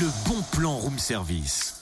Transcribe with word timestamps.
le 0.00 0.06
bon 0.26 0.42
plan 0.50 0.76
room 0.76 0.98
service. 0.98 1.80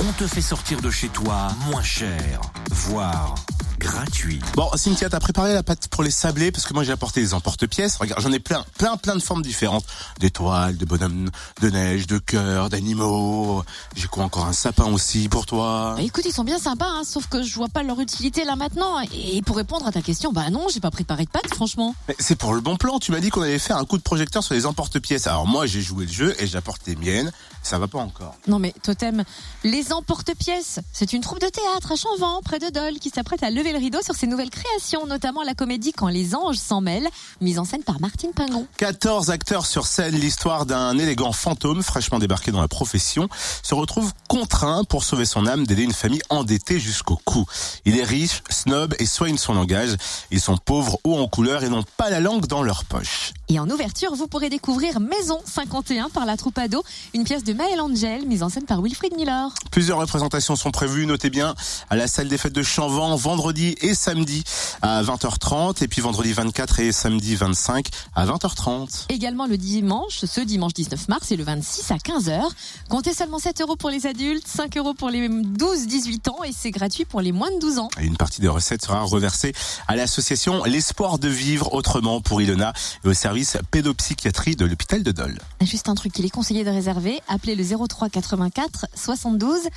On 0.00 0.12
te 0.12 0.26
fait 0.26 0.40
sortir 0.40 0.80
de 0.80 0.90
chez 0.90 1.08
toi 1.08 1.48
moins 1.66 1.82
cher, 1.82 2.40
voire 2.70 3.34
gratuit. 3.80 4.38
Bon, 4.54 4.70
Cynthia, 4.76 5.08
t'as 5.08 5.18
préparé 5.18 5.54
la 5.54 5.62
pâte 5.62 5.88
pour 5.88 6.04
les 6.04 6.10
sablés? 6.10 6.52
Parce 6.52 6.66
que 6.66 6.74
moi 6.74 6.84
j'ai 6.84 6.92
apporté 6.92 7.20
des 7.20 7.34
emporte-pièces. 7.34 7.96
Regarde, 7.96 8.20
j'en 8.22 8.30
ai 8.30 8.38
plein, 8.38 8.64
plein, 8.78 8.96
plein 8.96 9.16
de 9.16 9.22
formes 9.22 9.42
différentes. 9.42 9.84
D'étoiles, 10.20 10.76
de 10.76 10.84
bonhommes 10.84 11.30
de 11.60 11.70
neige, 11.70 12.06
de 12.06 12.18
cœurs, 12.18 12.68
d'animaux. 12.68 13.64
J'ai 13.96 14.06
quoi 14.06 14.24
encore? 14.24 14.46
Un 14.46 14.52
sapin 14.52 14.84
aussi 14.84 15.28
pour 15.28 15.46
toi. 15.46 15.94
Bah, 15.96 16.02
écoute, 16.02 16.24
ils 16.26 16.32
sont 16.32 16.44
bien 16.44 16.58
sympas, 16.58 16.88
hein, 16.88 17.02
sauf 17.04 17.26
que 17.26 17.42
je 17.42 17.54
vois 17.54 17.68
pas 17.68 17.82
leur 17.82 17.98
utilité 18.00 18.44
là 18.44 18.54
maintenant. 18.54 19.00
Et 19.12 19.42
pour 19.42 19.56
répondre 19.56 19.86
à 19.86 19.92
ta 19.92 20.02
question, 20.02 20.32
bah 20.32 20.50
non, 20.50 20.66
j'ai 20.72 20.80
pas 20.80 20.90
préparé 20.90 21.24
de 21.24 21.30
pâte, 21.30 21.52
franchement. 21.54 21.94
Mais 22.06 22.16
c'est 22.18 22.36
pour 22.36 22.54
le 22.54 22.60
bon 22.60 22.76
plan. 22.76 22.98
Tu 22.98 23.10
m'as 23.10 23.20
dit 23.20 23.30
qu'on 23.30 23.42
allait 23.42 23.58
faire 23.58 23.78
un 23.78 23.84
coup 23.86 23.96
de 23.96 24.02
projecteur 24.02 24.44
sur 24.44 24.54
les 24.54 24.66
emporte-pièces. 24.66 25.26
Alors 25.26 25.46
moi 25.46 25.66
j'ai 25.66 25.80
joué 25.80 26.04
le 26.04 26.12
jeu 26.12 26.36
et 26.38 26.46
j'apporte 26.46 26.82
les 26.86 26.96
miennes. 26.96 27.32
Ça 27.62 27.78
va 27.78 27.88
pas 27.88 27.98
encore. 27.98 28.34
Non 28.46 28.58
mais 28.58 28.74
Totem, 28.82 29.24
les 29.64 29.92
emporte-pièces, 29.92 30.80
c'est 30.92 31.12
une 31.12 31.22
troupe 31.22 31.40
de 31.40 31.48
théâtre 31.48 31.92
à 31.92 31.96
Chanvent, 31.96 32.40
près 32.42 32.58
de 32.58 32.68
Dole, 32.70 32.98
qui 32.98 33.10
s'apprête 33.10 33.42
à 33.42 33.50
lever 33.50 33.69
le 33.72 33.78
rideau 33.78 34.02
sur 34.02 34.14
ses 34.14 34.26
nouvelles 34.26 34.50
créations, 34.50 35.06
notamment 35.06 35.42
la 35.42 35.54
comédie 35.54 35.92
Quand 35.92 36.08
les 36.08 36.34
anges 36.34 36.56
s'en 36.56 36.80
mêlent, 36.80 37.08
mise 37.40 37.58
en 37.58 37.64
scène 37.64 37.82
par 37.82 38.00
Martine 38.00 38.32
Pingon. 38.32 38.66
14 38.78 39.30
acteurs 39.30 39.66
sur 39.66 39.86
scène, 39.86 40.14
l'histoire 40.14 40.66
d'un 40.66 40.98
élégant 40.98 41.32
fantôme 41.32 41.82
fraîchement 41.82 42.18
débarqué 42.18 42.50
dans 42.50 42.60
la 42.60 42.68
profession 42.68 43.28
se 43.62 43.74
retrouve 43.74 44.12
contraint 44.28 44.84
pour 44.84 45.04
sauver 45.04 45.24
son 45.24 45.46
âme 45.46 45.66
d'aider 45.66 45.82
une 45.82 45.92
famille 45.92 46.22
endettée 46.30 46.78
jusqu'au 46.78 47.16
cou. 47.24 47.44
Il 47.84 47.98
est 47.98 48.04
riche, 48.04 48.42
snob 48.50 48.94
et 48.98 49.06
soigne 49.06 49.36
son 49.36 49.54
langage. 49.54 49.96
Ils 50.30 50.40
sont 50.40 50.56
pauvres, 50.56 50.98
hauts 51.04 51.18
en 51.18 51.28
couleur 51.28 51.62
et 51.62 51.68
n'ont 51.68 51.84
pas 51.96 52.10
la 52.10 52.20
langue 52.20 52.46
dans 52.46 52.62
leur 52.62 52.84
poche. 52.84 53.32
Et 53.52 53.58
en 53.58 53.68
ouverture, 53.68 54.14
vous 54.14 54.28
pourrez 54.28 54.48
découvrir 54.48 55.00
Maison 55.00 55.40
51 55.44 56.08
par 56.10 56.24
la 56.24 56.36
troupe 56.36 56.56
ado, 56.56 56.84
une 57.14 57.24
pièce 57.24 57.42
de 57.42 57.52
Maël 57.52 57.80
Angel, 57.80 58.24
mise 58.24 58.44
en 58.44 58.48
scène 58.48 58.64
par 58.64 58.80
Wilfried 58.80 59.16
Miller. 59.16 59.52
Plusieurs 59.72 59.98
représentations 59.98 60.54
sont 60.54 60.70
prévues, 60.70 61.04
notez 61.04 61.30
bien, 61.30 61.56
à 61.88 61.96
la 61.96 62.06
salle 62.06 62.28
des 62.28 62.38
fêtes 62.38 62.52
de 62.52 62.62
Chanvent, 62.62 63.16
vendredi 63.16 63.74
et 63.80 63.96
samedi 63.96 64.44
à 64.82 65.02
20h30, 65.02 65.82
et 65.82 65.88
puis 65.88 66.00
vendredi 66.00 66.32
24 66.32 66.78
et 66.78 66.92
samedi 66.92 67.34
25 67.34 67.88
à 68.14 68.24
20h30. 68.24 69.06
Également 69.08 69.46
le 69.46 69.56
dimanche, 69.56 70.24
ce 70.24 70.40
dimanche 70.42 70.74
19 70.74 71.08
mars 71.08 71.32
et 71.32 71.36
le 71.36 71.42
26 71.42 71.90
à 71.90 71.96
15h. 71.96 72.42
Comptez 72.88 73.12
seulement 73.12 73.40
7 73.40 73.62
euros 73.62 73.74
pour 73.74 73.90
les 73.90 74.06
adultes, 74.06 74.46
5 74.46 74.76
euros 74.76 74.94
pour 74.94 75.10
les 75.10 75.28
12-18 75.28 76.30
ans 76.30 76.44
et 76.44 76.52
c'est 76.56 76.70
gratuit 76.70 77.04
pour 77.04 77.20
les 77.20 77.32
moins 77.32 77.50
de 77.50 77.58
12 77.58 77.78
ans. 77.80 77.88
Et 78.00 78.04
une 78.04 78.16
partie 78.16 78.40
des 78.40 78.46
recettes 78.46 78.84
sera 78.84 79.00
reversée 79.00 79.52
à 79.88 79.96
l'association 79.96 80.62
L'espoir 80.62 81.18
de 81.18 81.26
vivre 81.26 81.74
autrement 81.74 82.20
pour 82.20 82.40
Ilona 82.40 82.72
et 83.04 83.08
au 83.08 83.12
service 83.12 83.39
pédopsychiatrie 83.70 84.56
de 84.56 84.64
l'hôpital 84.64 85.02
de 85.02 85.12
Dole. 85.12 85.38
Juste 85.60 85.88
un 85.88 85.94
truc, 85.94 86.18
il 86.18 86.24
est 86.24 86.30
conseillé 86.30 86.64
de 86.64 86.70
réserver. 86.70 87.20
Appelez 87.28 87.54
le 87.54 87.64
03 87.64 88.08
84 88.08 88.86
72 88.94 89.68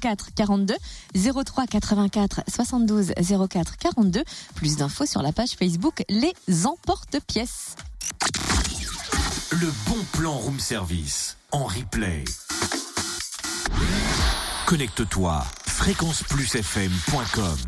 04 0.00 0.34
42. 0.34 0.74
03 1.44 1.66
84 1.66 2.42
72 2.48 3.12
04 3.48 3.76
42. 3.76 4.22
Plus 4.54 4.76
d'infos 4.76 5.06
sur 5.06 5.22
la 5.22 5.32
page 5.32 5.50
Facebook 5.58 6.02
Les 6.08 6.32
Emporte-Pièces. 6.64 7.76
Le 9.50 9.70
bon 9.86 9.98
plan 10.12 10.32
room 10.32 10.58
service 10.58 11.36
en 11.50 11.64
replay. 11.64 12.24
Connecte-toi 14.66 15.44
fréquenceplusfm.com 15.66 17.58